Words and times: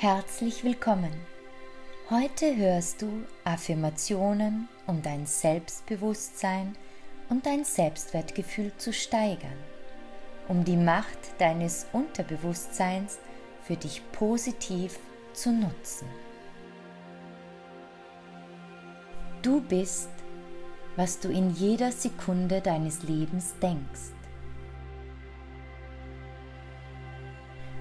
Herzlich 0.00 0.62
willkommen. 0.62 1.10
Heute 2.08 2.54
hörst 2.54 3.02
du 3.02 3.24
Affirmationen, 3.42 4.68
um 4.86 5.02
dein 5.02 5.26
Selbstbewusstsein 5.26 6.76
und 7.28 7.44
dein 7.46 7.64
Selbstwertgefühl 7.64 8.70
zu 8.78 8.92
steigern, 8.92 9.58
um 10.46 10.64
die 10.64 10.76
Macht 10.76 11.18
deines 11.38 11.84
Unterbewusstseins 11.92 13.18
für 13.64 13.74
dich 13.74 14.00
positiv 14.12 15.00
zu 15.32 15.50
nutzen. 15.50 16.06
Du 19.42 19.60
bist, 19.62 20.10
was 20.94 21.18
du 21.18 21.28
in 21.28 21.50
jeder 21.50 21.90
Sekunde 21.90 22.60
deines 22.60 23.02
Lebens 23.02 23.52
denkst. 23.60 24.12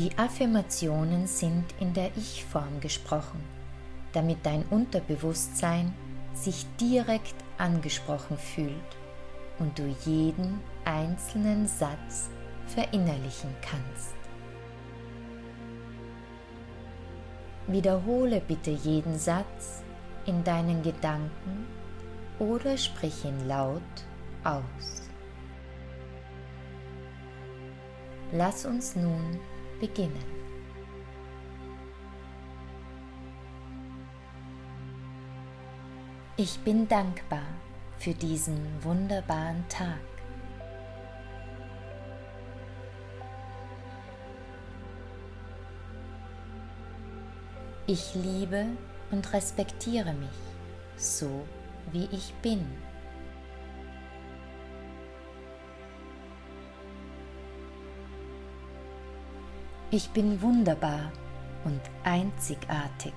Die 0.00 0.16
Affirmationen 0.16 1.26
sind 1.26 1.66
in 1.78 1.92
der 1.92 2.10
Ich-Form 2.16 2.80
gesprochen, 2.80 3.44
damit 4.14 4.38
dein 4.44 4.64
Unterbewusstsein 4.70 5.92
sich 6.32 6.64
direkt 6.80 7.34
angesprochen 7.58 8.38
fühlt 8.38 8.72
und 9.58 9.78
du 9.78 9.94
jeden 10.06 10.58
einzelnen 10.86 11.68
Satz 11.68 12.30
verinnerlichen 12.66 13.54
kannst. 13.60 14.14
Wiederhole 17.66 18.40
bitte 18.40 18.70
jeden 18.70 19.18
Satz 19.18 19.82
in 20.24 20.42
deinen 20.44 20.82
Gedanken 20.82 21.66
oder 22.38 22.78
sprich 22.78 23.22
ihn 23.26 23.46
laut 23.46 23.82
aus. 24.44 25.10
Lass 28.32 28.64
uns 28.64 28.96
nun 28.96 29.38
beginnen. 29.80 30.40
Ich 36.36 36.58
bin 36.60 36.88
dankbar 36.88 37.46
für 37.98 38.14
diesen 38.14 38.58
wunderbaren 38.82 39.62
Tag. 39.68 40.00
Ich 47.86 48.14
liebe 48.14 48.66
und 49.10 49.32
respektiere 49.32 50.12
mich 50.14 50.28
so, 50.96 51.44
wie 51.92 52.08
ich 52.12 52.32
bin. 52.34 52.64
Ich 59.92 60.08
bin 60.10 60.40
wunderbar 60.40 61.10
und 61.64 61.80
einzigartig. 62.04 63.12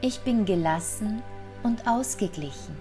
Ich 0.00 0.20
bin 0.20 0.46
gelassen 0.46 1.22
und 1.62 1.86
ausgeglichen 1.86 2.74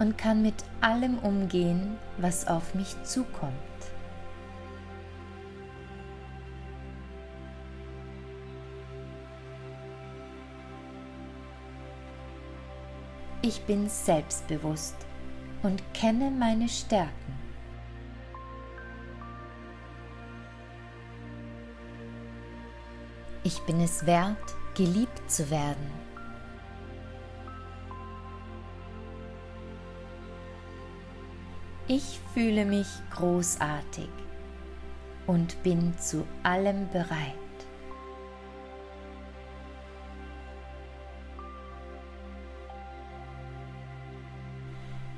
und 0.00 0.18
kann 0.18 0.42
mit 0.42 0.56
allem 0.80 1.20
umgehen, 1.20 1.98
was 2.18 2.48
auf 2.48 2.74
mich 2.74 3.00
zukommt. 3.04 3.54
Ich 13.40 13.62
bin 13.66 13.88
selbstbewusst 13.88 14.96
und 15.64 15.82
kenne 15.94 16.30
meine 16.30 16.68
Stärken. 16.68 17.10
Ich 23.42 23.60
bin 23.62 23.80
es 23.80 24.06
wert, 24.06 24.54
geliebt 24.74 25.30
zu 25.30 25.50
werden. 25.50 25.90
Ich 31.88 32.20
fühle 32.32 32.64
mich 32.64 32.88
großartig 33.10 34.08
und 35.26 35.62
bin 35.62 35.96
zu 35.98 36.26
allem 36.42 36.88
bereit. 36.90 37.43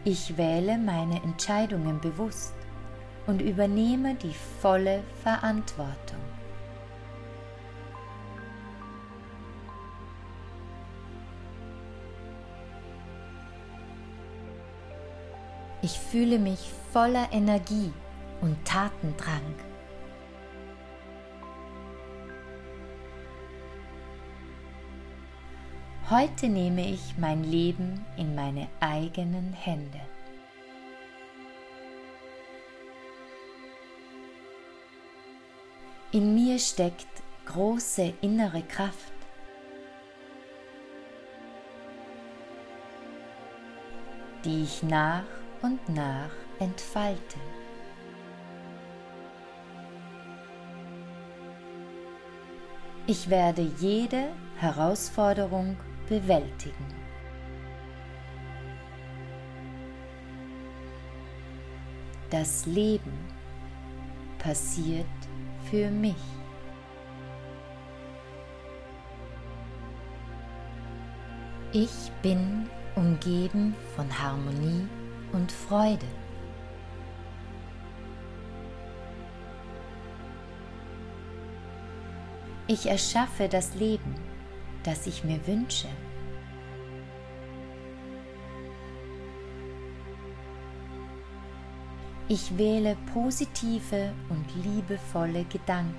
Ich 0.08 0.36
wähle 0.36 0.78
meine 0.78 1.20
Entscheidungen 1.24 2.00
bewusst 2.00 2.54
und 3.26 3.42
übernehme 3.42 4.14
die 4.14 4.34
volle 4.62 5.02
Verantwortung. 5.24 6.20
Ich 15.82 15.98
fühle 15.98 16.38
mich 16.38 16.70
voller 16.92 17.26
Energie 17.32 17.92
und 18.42 18.64
Tatendrang. 18.64 19.65
Heute 26.08 26.46
nehme 26.46 26.88
ich 26.88 27.18
mein 27.18 27.42
Leben 27.42 28.06
in 28.16 28.36
meine 28.36 28.68
eigenen 28.78 29.52
Hände. 29.52 30.00
In 36.12 36.32
mir 36.36 36.60
steckt 36.60 37.08
große 37.46 38.14
innere 38.20 38.62
Kraft. 38.62 39.12
die 44.44 44.62
ich 44.62 44.84
nach 44.84 45.24
und 45.60 45.88
nach 45.88 46.30
entfalte. 46.60 47.36
Ich 53.08 53.28
werde 53.28 53.62
jede 53.80 54.28
Herausforderung 54.56 55.76
bewältigen. 56.08 56.86
Das 62.30 62.66
Leben 62.66 63.12
passiert 64.38 65.06
für 65.70 65.90
mich. 65.90 66.14
Ich 71.72 72.10
bin 72.22 72.68
umgeben 72.94 73.74
von 73.94 74.06
Harmonie 74.22 74.88
und 75.32 75.52
Freude. 75.52 76.06
Ich 82.68 82.86
erschaffe 82.86 83.48
das 83.48 83.74
Leben, 83.74 84.14
das 84.86 85.06
ich 85.06 85.24
mir 85.24 85.44
wünsche. 85.46 85.88
Ich 92.28 92.56
wähle 92.58 92.96
positive 93.12 94.12
und 94.28 94.46
liebevolle 94.64 95.44
Gedanken. 95.44 95.94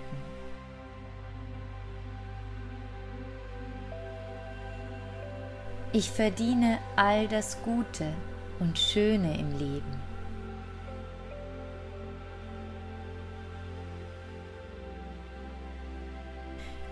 Ich 5.94 6.12
verdiene 6.12 6.80
all 6.96 7.28
das 7.28 7.62
Gute 7.64 8.14
und 8.60 8.78
Schöne 8.78 9.40
im 9.40 9.58
Leben. 9.58 10.07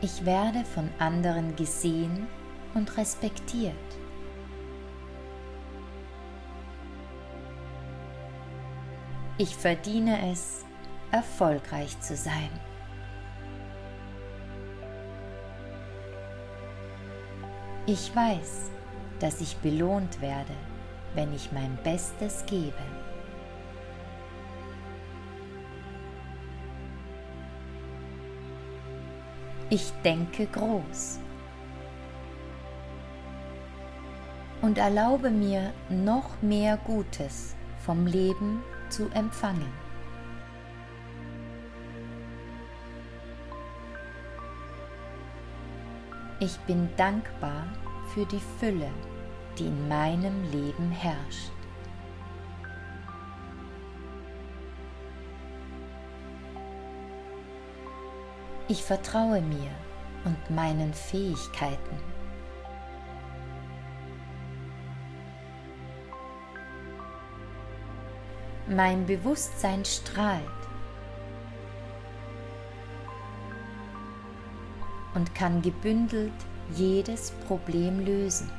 Ich 0.06 0.24
werde 0.24 0.64
von 0.64 0.88
anderen 1.00 1.56
gesehen 1.56 2.28
und 2.76 2.96
respektiert. 2.96 3.74
Ich 9.40 9.56
verdiene 9.56 10.32
es, 10.32 10.64
erfolgreich 11.10 12.00
zu 12.02 12.16
sein. 12.16 12.52
Ich 17.88 18.16
weiß, 18.16 18.70
dass 19.20 19.42
ich 19.42 19.58
belohnt 19.58 20.22
werde, 20.22 20.54
wenn 21.16 21.34
ich 21.34 21.52
mein 21.52 21.80
Bestes 21.84 22.46
gebe. 22.46 23.05
Ich 29.70 29.92
denke 30.04 30.46
groß. 30.46 31.20
Und 34.62 34.78
erlaube 34.78 35.32
mir 35.32 35.74
noch 35.90 36.42
mehr 36.42 36.78
Gutes 36.78 37.56
vom 37.84 38.06
Leben 38.06 38.64
zu 38.90 39.10
empfangen. 39.10 39.72
Ich 46.40 46.58
bin 46.68 46.90
dankbar 46.96 47.66
für 48.14 48.26
die 48.26 48.42
Fülle, 48.60 48.92
die 49.58 49.66
in 49.66 49.88
meinem 49.88 50.44
Leben 50.52 50.92
herrscht. 50.92 51.55
Ich 58.68 58.84
vertraue 58.84 59.42
mir 59.42 59.70
und 60.24 60.50
meinen 60.50 60.92
Fähigkeiten. 60.92 62.00
Mein 68.68 69.06
Bewusstsein 69.06 69.86
strahlt 69.86 70.42
und 75.14 75.36
kann 75.36 75.62
gebündelt 75.62 76.34
jedes 76.74 77.30
Problem 77.48 78.04
lösen 78.04 78.50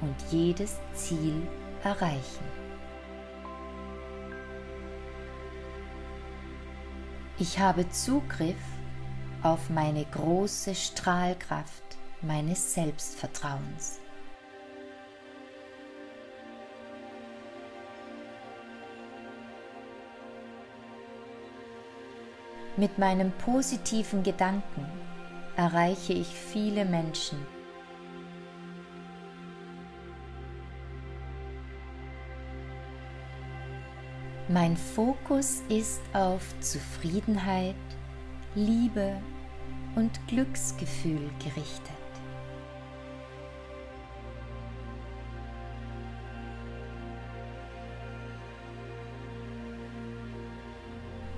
und 0.00 0.16
jedes 0.32 0.80
Ziel 0.94 1.46
erreichen. 1.84 2.63
Ich 7.36 7.58
habe 7.58 7.88
Zugriff 7.88 8.54
auf 9.42 9.68
meine 9.68 10.04
große 10.04 10.72
Strahlkraft 10.72 11.82
meines 12.22 12.74
Selbstvertrauens. 12.74 13.98
Mit 22.76 22.98
meinem 22.98 23.32
positiven 23.32 24.22
Gedanken 24.22 24.86
erreiche 25.56 26.12
ich 26.12 26.28
viele 26.28 26.84
Menschen. 26.84 27.44
Mein 34.54 34.76
Fokus 34.76 35.64
ist 35.68 36.00
auf 36.12 36.54
Zufriedenheit, 36.60 37.74
Liebe 38.54 39.20
und 39.96 40.12
Glücksgefühl 40.28 41.28
gerichtet. 41.40 41.90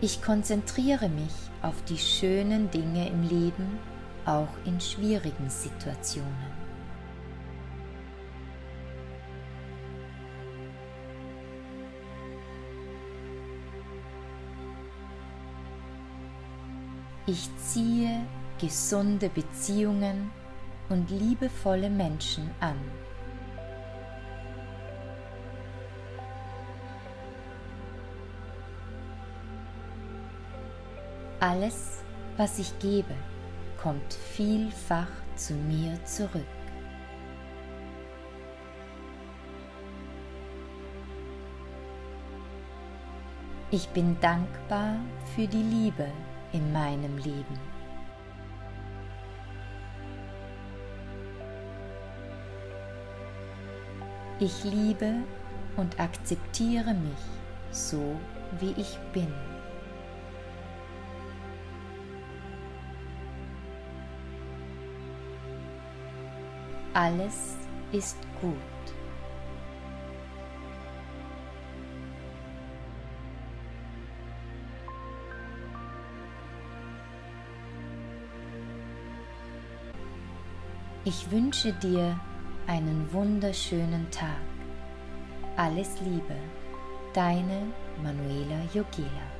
Ich 0.02 0.20
konzentriere 0.20 1.08
mich 1.08 1.32
auf 1.62 1.82
die 1.84 1.96
schönen 1.96 2.70
Dinge 2.70 3.08
im 3.08 3.22
Leben, 3.22 3.78
auch 4.26 4.52
in 4.66 4.78
schwierigen 4.78 5.48
Situationen. 5.48 6.65
Ich 17.28 17.48
ziehe 17.56 18.24
gesunde 18.60 19.28
Beziehungen 19.28 20.30
und 20.88 21.10
liebevolle 21.10 21.90
Menschen 21.90 22.48
an. 22.60 22.78
Alles, 31.40 32.02
was 32.36 32.60
ich 32.60 32.78
gebe, 32.78 33.14
kommt 33.82 34.14
vielfach 34.14 35.10
zu 35.34 35.54
mir 35.54 35.98
zurück. 36.04 36.46
Ich 43.72 43.88
bin 43.88 44.16
dankbar 44.20 44.94
für 45.34 45.48
die 45.48 45.62
Liebe 45.62 46.06
in 46.56 46.72
meinem 46.72 47.18
Leben. 47.18 47.58
Ich 54.38 54.64
liebe 54.64 55.16
und 55.76 56.00
akzeptiere 56.00 56.94
mich 56.94 57.24
so, 57.70 58.18
wie 58.58 58.74
ich 58.78 58.98
bin. 59.12 59.32
Alles 66.94 67.56
ist 67.92 68.16
gut. 68.40 68.75
Ich 81.08 81.30
wünsche 81.30 81.72
dir 81.72 82.18
einen 82.66 83.06
wunderschönen 83.12 84.10
Tag. 84.10 84.42
Alles 85.56 86.00
Liebe, 86.00 86.34
deine 87.14 87.62
Manuela 88.02 88.60
Jogela. 88.74 89.35